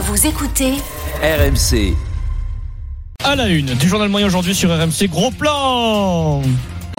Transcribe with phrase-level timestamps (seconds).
[0.00, 0.72] Vous écoutez
[1.22, 1.94] RMC.
[3.24, 6.42] À la une du journal moyen aujourd'hui sur RMC, gros plan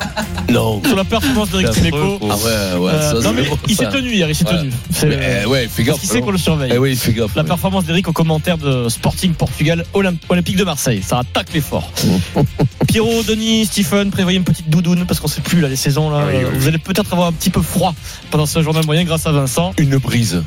[0.52, 0.82] Non.
[0.84, 2.20] sur la performance d'Eric Dimeco.
[2.22, 2.92] Ah ouais, ouais.
[2.92, 4.58] Euh, ça, non mais il s'est tenu hier, il s'est Ouais.
[4.58, 4.72] tenu.
[4.92, 6.00] C'est Mais, ouais, fais gaffe.
[6.00, 6.72] qui sait non qu'on le surveille.
[6.74, 7.36] Eh oui, fais gaffe.
[7.36, 7.48] La ouais.
[7.48, 11.02] performance d'Eric au commentaire de Sporting Portugal Olymp- Olympique de Marseille.
[11.04, 11.92] Ça attaque l'effort.
[12.88, 16.26] Pierrot, Denis, Stephen, prévoyez une petite doudoune parce qu'on sait plus là les saisons là.
[16.28, 16.50] Oui, oui.
[16.60, 17.94] Vous allez peut-être avoir un petit peu froid
[18.32, 19.74] pendant ce journal moyen grâce à Vincent.
[19.78, 20.44] Une brise.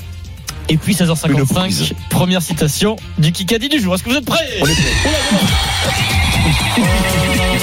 [0.69, 1.93] Et puis Une 16h55, prise.
[2.11, 3.95] première citation du Kikadi du jour.
[3.95, 4.39] Est-ce que vous êtes prêts?
[4.63, 4.83] On est prêts.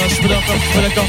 [0.08, 1.04] Je suis pas d'accord, je suis pas d'accord.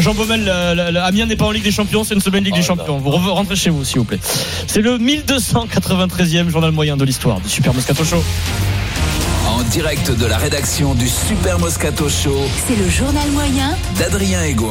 [0.00, 2.44] Jean Baumel, la- la- la- Amiens n'est pas en Ligue des Champions, c'est une semaine
[2.44, 2.98] Ligue Ah, des Champions.
[2.98, 4.18] Vous re- rentrez chez vous, s'il vous plaît.
[4.66, 8.22] C'est le 1293e journal moyen de l'histoire du Super Moscato Show.
[9.48, 14.70] En direct de la rédaction du Super Moscato Show C'est le journal moyen d'Adrien Egoin.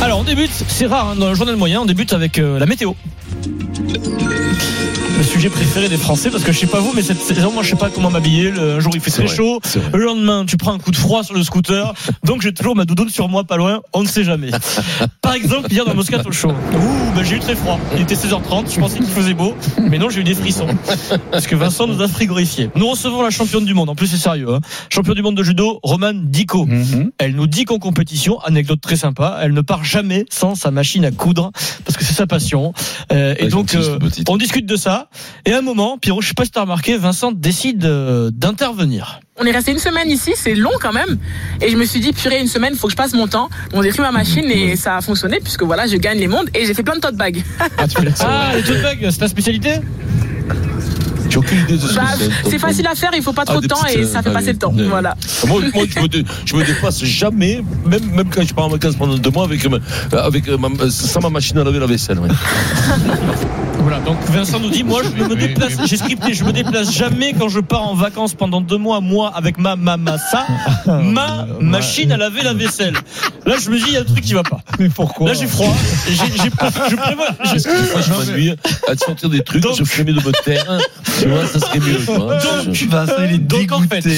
[0.00, 2.66] Alors, on débute, c'est rare hein, dans le journal moyen, on débute avec euh, la
[2.66, 2.92] météo.
[3.94, 7.62] Le sujet préféré des Français, parce que je sais pas vous, mais cette saison, moi
[7.62, 8.50] je sais pas comment m'habiller.
[8.50, 9.60] Le- Un jour il fait très vrai, chaud,
[9.92, 11.92] le lendemain tu prends un coup de froid sur le scooter,
[12.24, 14.50] donc j'ai toujours ma doudoune sur moi, pas loin, on ne sait jamais.
[15.22, 17.78] Par exemple, hier dans Moscato Show, ouh, ben, j'ai eu très froid.
[17.94, 20.66] Il était 16h30, je pensais qu'il faisait beau, mais non, j'ai eu des frissons.
[21.30, 22.70] Parce que Vincent nous a frigorifié.
[22.74, 24.60] Nous recevons la championne du monde, en plus c'est sérieux, hein.
[24.88, 26.66] championne du monde de judo, Romane Dico.
[27.18, 31.04] Elle nous dit qu'en compétition, anecdote très sympa, elle ne part jamais sans sa machine
[31.04, 31.52] à coudre,
[31.84, 32.72] parce que c'est sa passion.
[33.12, 35.08] Euh, et Ouais, donc, euh, on discute de ça.
[35.46, 39.20] Et à un moment, Pierrot, je sais pas si t'as remarqué, Vincent décide euh, d'intervenir.
[39.40, 41.18] On est resté une semaine ici, c'est long quand même.
[41.60, 43.48] Et je me suis dit, purée, une semaine, faut que je passe mon temps.
[43.82, 46.66] J'ai pris ma machine et ça a fonctionné puisque voilà, je gagne les mondes et
[46.66, 47.42] j'ai fait plein de tote bags.
[47.78, 49.80] Ah, les tote bags, c'est ta spécialité?
[51.32, 52.50] J'ai aucune idée de ce que Bah, c'est.
[52.50, 54.28] c'est facile à faire, il faut pas trop Ah, de temps petites, et ça fait
[54.28, 54.74] euh, passer le temps.
[54.88, 55.14] Voilà.
[55.46, 58.68] Moi, moi je, me dé- je me dépasse jamais, même, même quand je pars en
[58.68, 59.78] vacances pendant deux mois avec, ma-
[60.18, 62.18] avec ma, sans ma machine à laver la vaisselle.
[62.18, 62.28] ouais.
[63.78, 67.34] Voilà, donc Vincent nous dit, moi je me déplace, j'ai scripté, je me déplace jamais
[67.36, 70.46] quand je pars en vacances pendant deux mois, moi, avec ma mamassa,
[70.86, 72.94] ma machine à laver la vaisselle.
[73.44, 74.60] Là, je me dis, il y a un truc qui va pas.
[74.78, 75.74] Mais pourquoi Là, j'ai froid.
[76.06, 76.50] J'ai, j'ai,
[76.90, 77.26] je prévois.
[77.42, 78.50] je- Moi, je m'ennuie
[78.88, 80.78] à te sortir des trucs, Donc- je mieux de me taire.
[81.22, 81.98] Tu vois, ça serait mieux.
[82.06, 84.16] Donc, Je- Vincent, il est donc en fait, j'ai,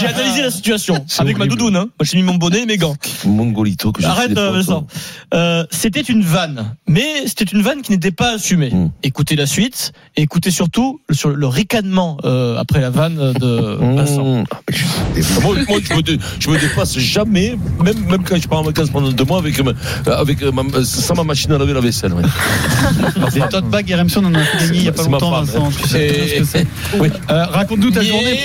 [0.00, 1.56] j'ai analysé la situation C'est avec ma horrible.
[1.56, 1.76] doudoune.
[1.76, 1.80] Hein.
[1.98, 2.96] Moi, j'ai mis mon bonnet et mes gants.
[3.26, 4.50] Mongolito que Arrête, euh.
[4.52, 4.86] Vincent.
[5.34, 8.70] Euh, c'était une vanne, mais c'était une vanne qui n'était pas assumée.
[8.70, 8.90] Mm.
[9.02, 13.76] Écoutez la suite, et écoutez surtout le- sur le ricanement euh, après la vanne de
[13.96, 14.42] Vincent.
[14.42, 14.44] Mmh.
[14.50, 18.60] Ah, moi, moi, je, me dé- je me dépasse jamais, même, même quand je pars
[18.60, 19.72] en vacances pendant deux mois avec ma,
[20.12, 22.12] avec ma, sans ma machine à laver la vaisselle.
[22.14, 22.22] ouais.
[23.34, 25.18] Des tote bags RMC, on en a fait gagner il y a pas C'est ma
[25.18, 25.70] longtemps, Vincent.
[25.82, 26.66] Tu sais c'est.
[26.98, 27.08] Oui.
[27.30, 28.38] Euh, Raconte-nous ta journée.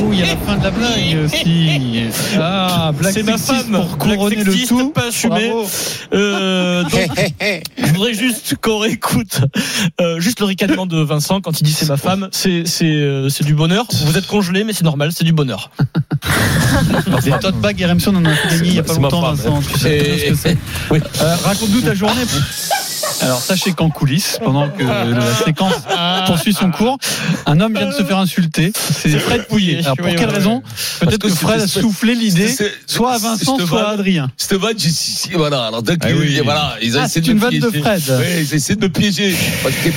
[0.00, 2.02] Oh, il y a la fin de la blague aussi.
[2.38, 4.90] Ah, blague C'est ma femme, pour blague couronner le tout.
[4.90, 5.48] pas assumée.
[5.48, 5.68] Bravo.
[6.14, 7.10] Euh, donc,
[7.78, 9.40] je voudrais juste qu'on réécoute
[10.00, 12.28] euh, juste le ricanement de Vincent quand il dit c'est ma femme.
[12.32, 13.86] C'est c'est euh, c'est du bonheur.
[14.06, 15.70] Vous êtes congelé, mais c'est normal, c'est du bonheur.
[17.24, 19.60] Des tote bags RMC, on en a fait il y a pas C'est longtemps, Vincent.
[19.72, 20.56] Tu sais ce que c'est.
[20.90, 20.98] Oui.
[21.20, 22.22] Euh, Raconte-nous ta journée.
[23.22, 25.74] Alors sachez qu'en coulisses, pendant que la séquence
[26.26, 26.98] poursuit son cours,
[27.46, 28.72] un homme vient de se faire insulter.
[28.74, 29.80] C'est Fred Pouillet.
[29.84, 30.62] Alors pour quelle raison
[31.00, 32.54] Peut-être que que Fred a soufflé l'idée,
[32.86, 34.30] soit à Vincent, cette soit à vanne- Adrien.
[34.36, 35.66] Si, si, voilà.
[35.66, 36.40] Alors, donc, Ah oui.
[36.44, 37.82] voilà, ils ont Ah, essayé c'est de une me vanne de piéger.
[37.82, 38.02] Fred.
[38.20, 39.34] Oui, ils essaient de me piéger.
[39.62, 39.88] Parce que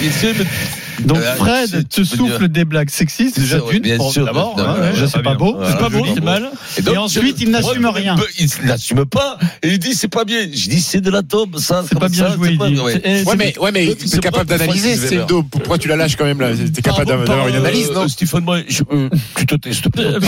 [1.06, 4.26] Donc Euh, Fred te souffle dire- des blagues sexistes déjà C'est- d'une bien pour- sûr,
[4.26, 4.76] d'abord, non,
[5.08, 6.50] c'est pas beau, C'est pas beau, c'est mal.
[6.92, 8.16] Et ensuite, je- il n'assume rien.
[8.40, 9.38] Il n'assume pas.
[9.64, 10.42] Et il dit, c'est pas bien.
[10.52, 11.84] Je dis, c'est de la tombe, ça.
[11.88, 13.02] C'est pas bien ça, joué, ouais.
[13.38, 15.20] Mais, ouais, mais Donc, tu c'est es capable d'analyser, c'est.
[15.52, 16.50] Pourquoi tu la lâches quand même là?
[16.74, 18.04] T'es capable d'avoir une analyse, non?
[18.04, 18.58] Euh, Stéphane, moi,
[18.92, 20.06] euh, tu te tais, s'il te plaît.
[20.06, 20.20] Euh,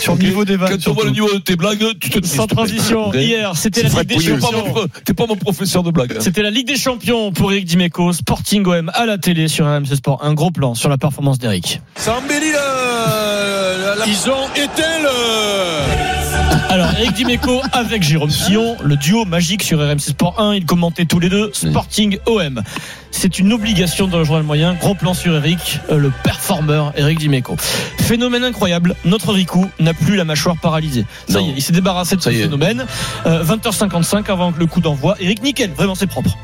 [0.00, 0.70] sur le niveau des vannes.
[0.82, 2.26] Quand on voit le niveau de tes blagues, tu te tais.
[2.28, 4.64] Sans transition, hier, c'était la Ligue des T'es Champions.
[4.74, 6.16] mon, t'es pas mon professeur de blagues.
[6.20, 9.96] C'était la Ligue des Champions pour Eric Dimeco, Sporting OM à la télé sur RMC
[9.96, 10.20] Sport.
[10.24, 11.80] Un gros plan sur la performance d'Eric.
[11.96, 14.06] Ça embellit le...
[14.06, 16.72] Ils ont éteint le...
[16.72, 20.54] Alors, Eric Dimeco avec Jérôme Sillon, le duo magique sur RMC Sport 1.
[20.56, 22.62] Ils commentaient tous les deux Sporting OM.
[23.10, 24.74] C'est une obligation dans le journal moyen.
[24.74, 27.56] Gros plan sur Eric, euh, le performeur Eric Dimeco.
[27.98, 28.94] Phénomène incroyable.
[29.04, 31.06] Notre Ricou n'a plus la mâchoire paralysée.
[31.28, 31.46] Ça Non.
[31.46, 32.84] y est, il s'est débarrassé de ce phénomène.
[33.26, 35.14] Euh, 20h55 avant le coup d'envoi.
[35.20, 36.36] Eric nickel, vraiment c'est propre.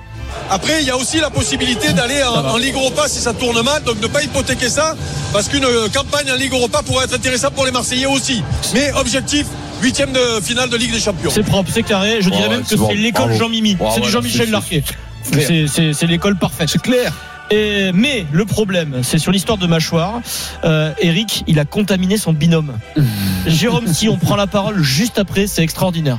[0.51, 3.63] Après, il y a aussi la possibilité d'aller en, en Ligue Europa si ça tourne
[3.63, 4.95] mal, donc ne pas hypothéquer ça,
[5.33, 8.43] parce qu'une euh, campagne en Ligue Europa pourrait être intéressante pour les Marseillais aussi.
[8.75, 9.47] Mais objectif,
[9.81, 11.31] huitième de finale de Ligue des Champions.
[11.33, 12.19] C'est propre, c'est carré.
[12.21, 12.89] Je dirais Ouais, même que c'est bon.
[12.91, 13.33] c'est l'école.
[13.33, 13.77] Jean-Mimi.
[13.81, 14.85] Ouais, C'est du Jean-Michel Larquet.
[15.23, 16.69] C'est- l'école parfaite.
[16.71, 17.13] C'est clair.
[17.51, 20.21] Et, mais le problème, c'est sur l'histoire de mâchoire.
[20.65, 22.73] Euh, Eric, il a contaminé son binôme.
[23.47, 26.19] Jérôme, si on prend la parole juste après, c'est extraordinaire.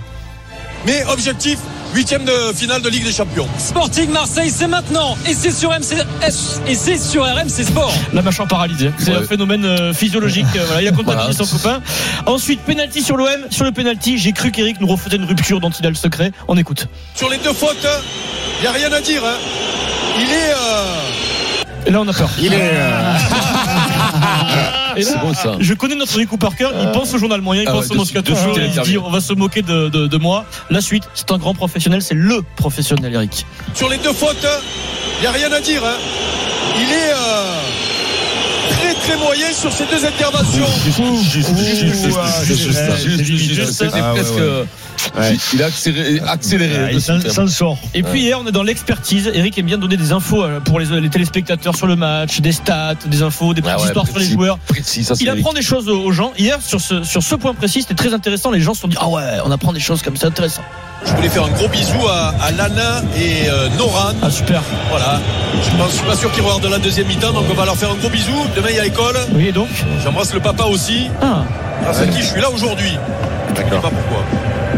[0.85, 1.57] Mais objectif,
[1.93, 3.47] huitième de finale de Ligue des Champions.
[3.57, 5.95] Sporting Marseille, c'est maintenant et c'est sur MC
[6.67, 7.93] et c'est sur RMC Sport.
[8.13, 8.91] La mâchoire paralysée.
[8.97, 9.17] C'est Ouais.
[9.17, 10.45] un phénomène euh, physiologique.
[10.55, 11.33] Euh, voilà, il a contaminé Voilà.
[11.33, 11.81] son copain.
[12.25, 13.27] Ensuite, penalty sur l'OM.
[13.49, 16.31] Sur le penalty, j'ai cru qu'Eric nous refaisait une rupture dont il a le secret.
[16.47, 16.87] On écoute.
[17.15, 17.85] Sur les deux fautes,
[18.59, 19.21] il n'y a rien à dire.
[19.23, 19.35] hein.
[20.17, 20.51] Il est.
[20.51, 22.29] euh, Et là, on a peur.
[22.39, 22.57] Il est.
[22.73, 23.13] euh,
[25.01, 25.55] C'est bon, ça.
[25.59, 27.93] Je connais notre Rico Parker, il pense au journal moyen, il Ah pense ouais, au
[27.93, 30.45] de Moscato Show, suite, il dit on va se moquer de, de- de moi.
[30.69, 33.45] La suite, c'est un grand professionnel, c'est le professionnel, Eric.
[33.73, 34.45] sur les deux fautes,
[35.17, 35.83] il n'y a rien à dire.
[35.83, 35.95] hein.
[36.77, 37.11] Il est.
[37.11, 37.32] euh,
[39.03, 40.65] Très moyen sur ces deux interventions.
[45.15, 45.29] Ah.
[45.53, 46.19] Il a accéléré.
[46.25, 47.77] accéléré il s'en sort.
[47.93, 49.29] Et puis hier, on est dans l'expertise.
[49.33, 52.51] Eric aime bien donner des infos euh, pour les, les téléspectateurs sur le match, des
[52.53, 54.33] stats, des infos, des petites Ah ouais, histoires sur les précis.
[54.33, 54.57] joueurs.
[54.59, 56.31] Précis, ça Il apprend des choses aux aux gens.
[56.37, 58.51] Hier, sur ce, sur ce point précis, c'était très intéressant.
[58.51, 60.63] Les gens se sont dit Ah ouais, on apprend des choses comme ça, intéressant.
[61.05, 64.13] Je voulais faire un gros bisou à, à Lana et euh, Noran.
[64.21, 64.61] Ah super.
[64.89, 65.19] Voilà.
[65.55, 67.91] Je je suis pas sûr qu'ils regardent la deuxième mi-temps, donc on va leur faire
[67.91, 68.33] un gros bisou.
[68.55, 69.15] Demain il y a école.
[69.33, 69.69] Oui, donc
[70.03, 71.09] J'embrasse le papa aussi.
[71.21, 71.43] Ah,
[71.83, 72.21] Grâce à qui?
[72.21, 72.97] Je suis là aujourd'hui.
[73.55, 74.23] Je sais pas pourquoi.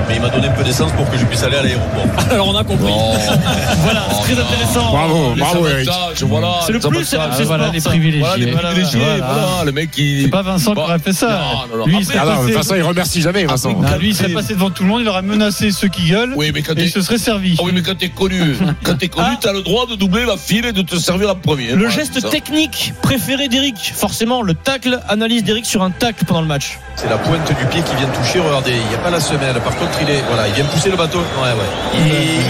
[0.08, 2.06] Mais il m'a donné un peu d'essence pour que je puisse aller à l'aéroport.
[2.32, 2.92] Alors on a compris.
[3.80, 4.92] voilà, c'est très intéressant.
[4.92, 5.90] Bravo, Les bravo, Eric.
[6.24, 6.60] voilà.
[6.66, 8.20] C'est le plus, c'est voilà les privilégiés.
[8.22, 9.26] Voilà, les privilégiés, voilà.
[9.26, 10.24] voilà, le mec qui.
[10.24, 11.28] C'est pas Vincent qui aurait fait ça.
[11.28, 11.86] Non, non, non.
[11.86, 13.70] Lui, il Après, serait Ah non, passé- Vincent, il remercie jamais, Vincent.
[13.82, 16.34] Non, lui, il serait passé devant tout le monde, il aurait menacé ceux qui gueulent
[16.36, 16.84] Oui, mais quand et t'es.
[16.84, 17.56] il se serait servi.
[17.60, 19.38] Ah oui, mais quand t'es connu, quand t'es connu, Ah.
[19.42, 21.72] t'as le droit de doubler la file et de te servir en premier.
[21.74, 26.48] Le geste technique préféré d'Eric, forcément, le tacle, analyse d'Eric sur un tacle pendant le
[26.48, 26.80] match.
[26.96, 28.40] C'est la pointe du pied qui vient toucher.
[28.40, 29.56] Regardez, il n'y a pas la semelle.
[29.62, 30.24] Par contre, il est.
[30.28, 31.20] Voilà, il vient pousser le bateau.
[31.20, 32.00] Ouais, ouais.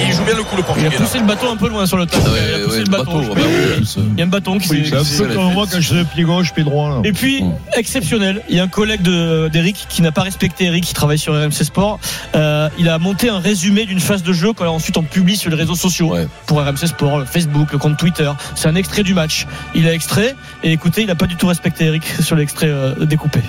[0.03, 0.89] Il, il joue bien le coup, le Il a portugais.
[0.89, 0.97] là.
[0.97, 2.05] poussé le bâton un peu loin sur le.
[2.13, 3.83] Ah ouais, il a poussé ouais, le bateau, oui,
[4.13, 5.23] Il y a un bâton qui C'est s'est.
[5.27, 6.89] peu comme moi quand je pied gauche, pied droit.
[6.89, 6.95] Là.
[7.03, 7.43] Et puis,
[7.75, 11.19] exceptionnel, il y a un collègue de- d'Eric qui n'a pas respecté Eric, qui travaille
[11.19, 11.99] sur RMC Sport.
[12.35, 15.55] Euh, il a monté un résumé d'une phase de jeu qu'ensuite on publie sur les
[15.55, 16.27] réseaux sociaux Ouais.
[16.47, 18.29] pour RMC Sport, le Facebook, le compte Twitter.
[18.55, 19.45] C'est un extrait du match.
[19.73, 23.05] Il a extrait et écoutez, il n'a pas du tout respecté Eric sur l'extrait euh,
[23.05, 23.39] découpé.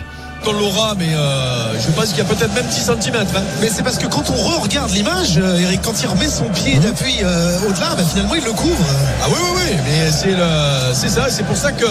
[0.49, 3.27] On l'aura, mais euh, je pense qu'il y a peut-être même 10 cm.
[3.61, 6.77] Mais c'est parce que quand on re-regarde l'image, euh, Eric, quand il remet son pied
[6.77, 8.85] d'appui euh, au-delà, bah, finalement il le couvre.
[9.23, 11.87] Ah oui, oui, oui, mais c'est le, c'est ça, c'est pour ça que.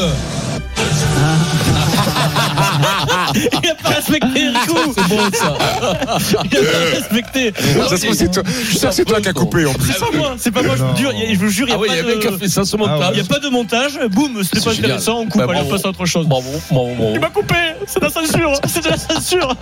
[3.36, 4.58] Il n'a pas respecté Eric.
[4.96, 5.58] C'est bon, ça.
[6.52, 7.54] Il n'a pas respecté.
[7.90, 9.74] Ça se trouve, c'est toi- Je suis sûr que c'est toi qui as coupé en
[9.74, 9.92] plus.
[9.94, 11.68] C'est pas moi, c'est pas moi, je vous jure, il y a- je vous jure,
[11.68, 12.80] il Ah a, y a pas un mec qui a de- fait ça ce il
[12.84, 13.20] y montage.
[13.20, 14.92] a pas de montage, boum, c'était C'est pas génial.
[14.92, 16.28] intéressant, on coupe, Bah, allez, on passe à autre chose.
[16.28, 17.12] Bravo, bravo, bravo.
[17.16, 17.56] Il m'a coupé,
[17.88, 19.56] c'est de la censure, c'est de la censure.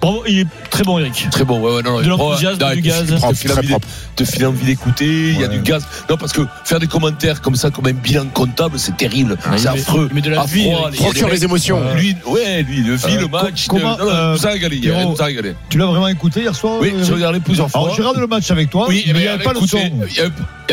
[0.00, 1.28] Bravo, il est très bon, Eric.
[1.30, 2.36] Très bon, ouais, ouais, non, non, De non, du
[2.78, 3.04] il- gaz.
[3.08, 5.84] il te file très envie de- d'écouter, il y a du gaz.
[6.10, 9.36] Non, parce que faire des commentaires comme ça, comme un bilan comptable, c'est terrible.
[9.42, 10.06] c'est il met- affreux.
[10.10, 11.65] il met de la vie, a Procure les émotions.
[11.96, 13.66] Lui, ouais, lui, le Euh, le match.
[13.66, 15.54] co- comment, euh, nous a régalé, hier, nous a régalé.
[15.68, 17.80] Tu l'as vraiment écouté hier soir Oui, euh, j'ai regardé plusieurs fois.
[17.82, 19.60] Alors j'ai regardé le match avec toi, Oui, mais mais il n'y avait pas le
[19.66, 19.78] son.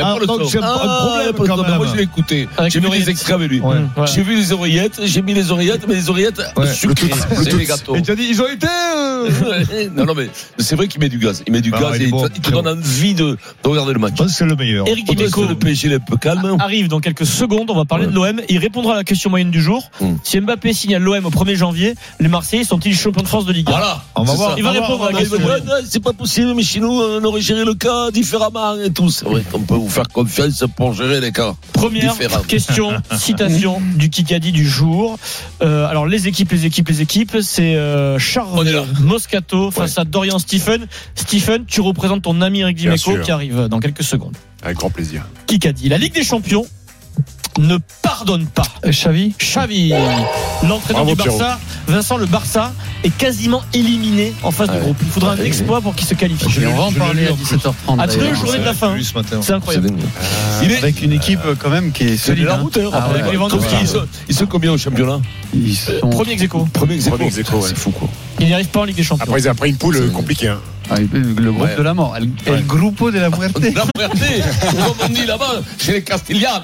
[0.01, 1.75] Ah, le donc c'est un Ah, problème quand même.
[1.77, 2.47] Moi, je l'ai écouté.
[2.67, 3.59] J'ai mis les extraits avec lui.
[3.59, 3.75] Ouais.
[4.13, 6.71] J'ai vu les oreillettes, j'ai mis les oreillettes, mais les oreillettes Ouais.
[6.73, 7.09] sucrées.
[7.43, 7.95] C'est les gâteaux.
[7.95, 8.67] Et tu as dit, ils ont été.
[8.67, 11.43] euh, non, non, mais c'est vrai qu'il met du gaz.
[11.47, 12.67] Il met du Bah, gaz il est et il bon, te- il te très donne
[12.67, 14.15] envie de, de regarder le match.
[14.17, 14.87] Que c'est le meilleur.
[14.87, 16.55] Eric Dimeco le PSG il est un peu calme.
[16.59, 18.41] arrive dans quelques secondes, on va parler de l'OM.
[18.49, 19.89] Il répondra à la question moyenne du jour.
[20.01, 20.15] Hmm.
[20.23, 23.67] Si Mbappé signale l'OM au 1er janvier, les Marseillais sont-ils champions de France de Ligue
[23.69, 24.03] 1 Voilà.
[24.15, 24.55] On va voir.
[24.57, 25.39] Il va on répondre à la on question.
[25.89, 29.09] C'est pas possible, mais chez nous, on aurait géré le cas différemment et tout.
[29.09, 31.55] C'est vrai qu'on peut vous faire confiance pour gérer les cas.
[31.73, 32.15] Première
[32.47, 35.17] question, citation du Kikadi du jour.
[35.61, 38.85] Euh, alors les équipes, les équipes, les équipes, c'est euh, Charles.
[39.01, 40.87] Moscato face à Dorian Stephen.
[41.15, 44.35] Stephen, tu représentes ton ami Eric Dimeco qui arrive dans quelques secondes.
[44.63, 45.25] Avec grand plaisir.
[45.47, 46.65] Kikadi, la Ligue des Champions
[47.59, 48.63] ne pardonne pas.
[48.85, 49.93] Euh, Xavi Xavi,
[50.67, 52.71] l'entraîneur du Barça, Vincent le Barça
[53.03, 54.75] est quasiment éliminé en phase Ouais.
[54.77, 54.97] de groupe.
[55.01, 55.45] Il faudra un Ouais.
[55.47, 56.45] exploit pour qu'il se qualifie.
[56.49, 57.43] Je on va en parler à en plus.
[57.43, 57.99] 17h30.
[57.99, 58.95] À deux journées de la fin.
[59.41, 59.89] C'est incroyable.
[60.63, 60.77] Il est.
[60.77, 62.45] Avec une équipe euh, quand même qui est solide.
[62.45, 62.61] la hein.
[62.61, 63.21] route, Ah ouais.
[63.81, 65.19] Ils sont- Ils sont combien au championnat
[65.53, 66.67] Ils sont Premier ex aequo.
[66.73, 67.29] Premier ex ouais.
[67.31, 68.07] C'est fou, quoi.
[68.39, 69.25] Il n'y arrive pas en Ligue des Champions.
[69.25, 70.47] Après, ils ont après une poule euh, compliquée.
[70.49, 70.59] Hein.
[70.89, 71.75] Ah, le le groupe Ouais.
[71.77, 72.13] de la mort.
[72.17, 73.57] El, el grupo de la muerte.
[73.61, 74.43] La Muerte,
[74.85, 76.63] comme on dit là-bas, chez les Castellanos.